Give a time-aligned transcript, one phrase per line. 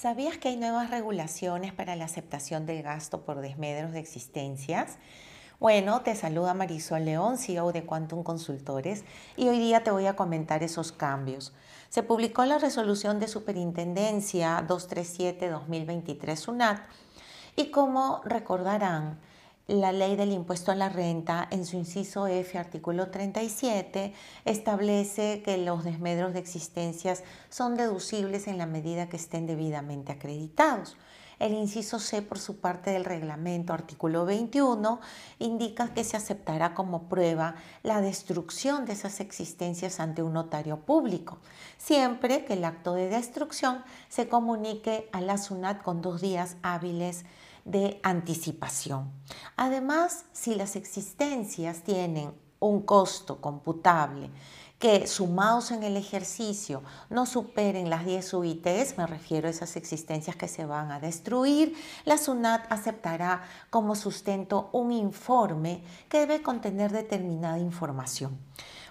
[0.00, 4.96] ¿Sabías que hay nuevas regulaciones para la aceptación del gasto por desmedros de existencias?
[5.58, 9.04] Bueno, te saluda Marisol León, CEO de Quantum Consultores,
[9.36, 11.52] y hoy día te voy a comentar esos cambios.
[11.90, 16.80] Se publicó la resolución de Superintendencia 237-2023 SUNAT
[17.54, 19.20] y como recordarán,
[19.70, 24.12] la ley del impuesto a la renta, en su inciso F, artículo 37,
[24.44, 30.96] establece que los desmedros de existencias son deducibles en la medida que estén debidamente acreditados.
[31.38, 35.00] El inciso C, por su parte del reglamento, artículo 21,
[35.38, 41.38] indica que se aceptará como prueba la destrucción de esas existencias ante un notario público,
[41.78, 47.24] siempre que el acto de destrucción se comunique a la SUNAT con dos días hábiles
[47.64, 49.10] de anticipación.
[49.56, 54.30] Además, si las existencias tienen un costo computable
[54.78, 60.36] que sumados en el ejercicio no superen las 10 UITs, me refiero a esas existencias
[60.36, 61.74] que se van a destruir,
[62.06, 68.38] la SUNAT aceptará como sustento un informe que debe contener determinada información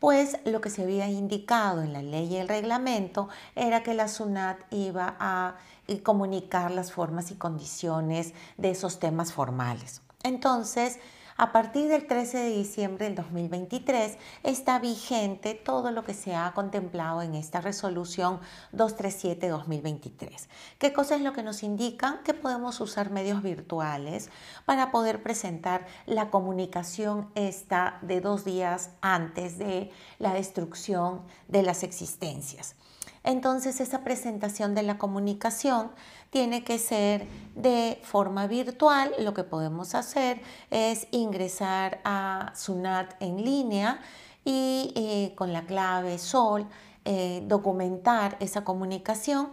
[0.00, 4.08] pues lo que se había indicado en la ley y el reglamento era que la
[4.08, 5.56] SUNAT iba a
[5.88, 10.00] eh, comunicar las formas y condiciones de esos temas formales.
[10.22, 10.98] Entonces,
[11.42, 16.52] a partir del 13 de diciembre del 2023 está vigente todo lo que se ha
[16.52, 18.40] contemplado en esta resolución
[18.74, 20.48] 237-2023.
[20.78, 22.22] ¿Qué cosa es lo que nos indican?
[22.24, 24.28] Que podemos usar medios virtuales
[24.66, 31.82] para poder presentar la comunicación esta de dos días antes de la destrucción de las
[31.84, 32.74] existencias.
[33.22, 35.90] Entonces esa presentación de la comunicación
[36.30, 39.12] tiene que ser de forma virtual.
[39.18, 40.40] Lo que podemos hacer
[40.70, 44.00] es ingresar a SUNAT en línea
[44.44, 46.66] y eh, con la clave SOL
[47.04, 49.50] eh, documentar esa comunicación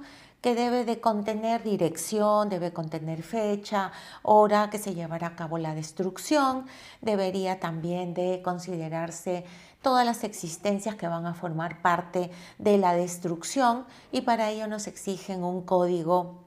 [0.47, 3.91] que debe de contener dirección, debe contener fecha,
[4.23, 6.67] hora que se llevará a cabo la destrucción,
[7.01, 9.43] debería también de considerarse
[9.81, 14.87] todas las existencias que van a formar parte de la destrucción y para ello nos
[14.87, 16.45] exigen un código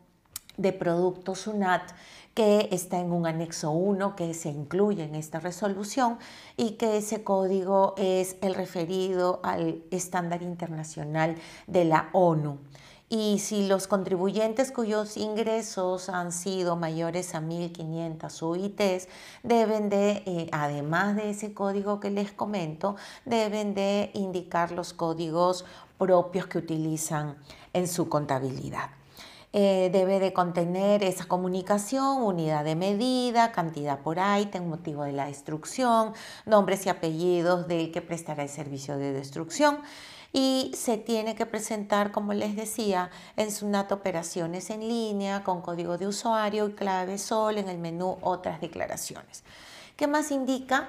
[0.57, 1.83] de producto SUNAT
[2.33, 6.19] que está en un anexo 1 que se incluye en esta resolución
[6.57, 11.37] y que ese código es el referido al estándar internacional
[11.67, 12.61] de la ONU
[13.13, 19.09] y si los contribuyentes cuyos ingresos han sido mayores a 1.500 UITs
[19.43, 22.95] deben de, eh, además de ese código que les comento,
[23.25, 25.65] deben de indicar los códigos
[25.99, 27.37] propios que utilizan
[27.73, 28.91] en su contabilidad.
[29.53, 35.27] Eh, debe de contener esa comunicación, unidad de medida, cantidad por ítem, motivo de la
[35.27, 36.13] destrucción,
[36.47, 39.79] nombres y apellidos del que prestará el servicio de destrucción
[40.33, 45.99] y se tiene que presentar, como les decía, en SUNAT operaciones en línea con código
[45.99, 49.43] de usuario y clave SOL en el menú otras declaraciones.
[49.97, 50.89] ¿Qué más indica?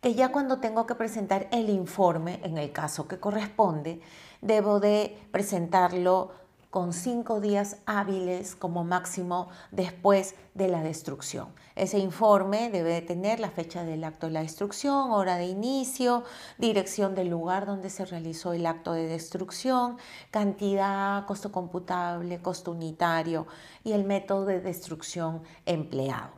[0.00, 4.00] Que ya cuando tengo que presentar el informe, en el caso que corresponde,
[4.40, 6.30] debo de presentarlo
[6.76, 11.48] con cinco días hábiles como máximo después de la destrucción.
[11.74, 16.22] Ese informe debe tener la fecha del acto de la destrucción, hora de inicio,
[16.58, 19.96] dirección del lugar donde se realizó el acto de destrucción,
[20.30, 23.46] cantidad, costo computable, costo unitario
[23.82, 26.32] y el método de destrucción empleado.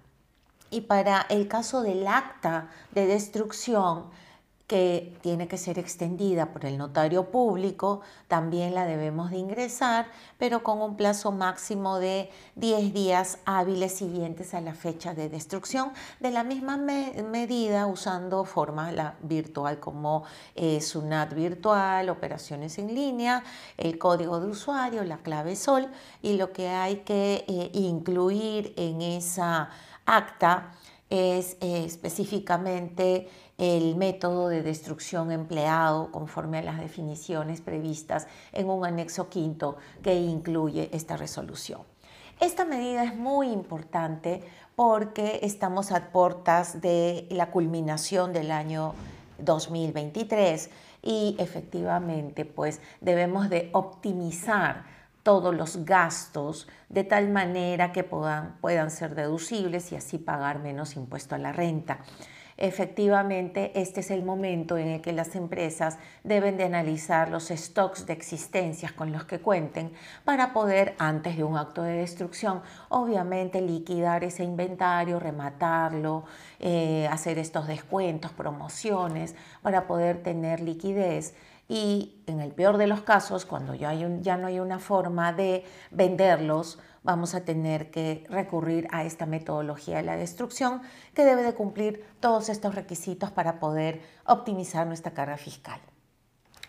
[0.70, 4.04] Y para el caso del acta de destrucción,
[4.68, 10.62] que tiene que ser extendida por el notario público, también la debemos de ingresar, pero
[10.62, 16.30] con un plazo máximo de 10 días hábiles siguientes a la fecha de destrucción, de
[16.30, 20.24] la misma medida usando forma virtual como
[20.54, 23.42] eh, SUNAT virtual, operaciones en línea,
[23.78, 25.88] el código de usuario, la clave SOL
[26.20, 29.70] y lo que hay que eh, incluir en esa
[30.04, 30.72] acta
[31.10, 38.84] es eh, específicamente el método de destrucción empleado conforme a las definiciones previstas en un
[38.84, 41.80] anexo quinto que incluye esta resolución.
[42.40, 44.42] Esta medida es muy importante
[44.76, 48.94] porque estamos a puertas de la culminación del año
[49.38, 50.70] 2023
[51.02, 58.90] y efectivamente pues debemos de optimizar todos los gastos de tal manera que puedan, puedan
[58.90, 62.00] ser deducibles y así pagar menos impuesto a la renta.
[62.60, 68.04] Efectivamente este es el momento en el que las empresas deben de analizar los stocks
[68.04, 69.92] de existencias con los que cuenten
[70.24, 76.24] para poder, antes de un acto de destrucción, obviamente liquidar ese inventario, rematarlo,
[76.58, 81.36] eh, hacer estos descuentos, promociones, para poder tener liquidez
[81.68, 86.78] y en el peor de los casos, cuando ya, no hay una forma de venderlos,
[87.02, 90.80] vamos a tener que recurrir a esta metodología de la destrucción
[91.14, 95.78] que debe de cumplir todos estos requisitos para poder optimizar nuestra carga fiscal.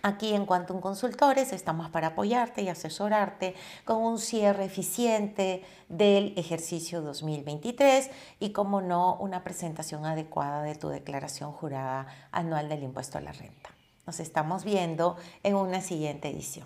[0.02, 7.02] Aquí en Quantum Consultores estamos para apoyarte y asesorarte con un cierre eficiente del ejercicio
[7.02, 8.10] 2023
[8.40, 13.34] y, como no, una presentación adecuada de tu declaración jurada anual del impuesto a la
[13.34, 13.79] renta.
[14.10, 16.66] Nos estamos viendo en una siguiente edición.